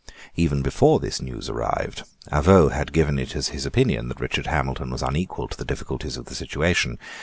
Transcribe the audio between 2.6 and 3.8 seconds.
had given it as his